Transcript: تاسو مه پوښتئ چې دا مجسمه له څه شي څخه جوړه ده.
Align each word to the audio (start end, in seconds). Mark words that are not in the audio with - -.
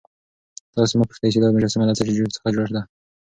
تاسو 0.75 0.93
مه 0.99 1.05
پوښتئ 1.09 1.29
چې 1.33 1.39
دا 1.41 1.47
مجسمه 1.55 1.85
له 1.87 1.93
څه 1.97 2.03
شي 2.07 2.25
څخه 2.35 2.47
جوړه 2.55 2.71
ده. 2.75 2.81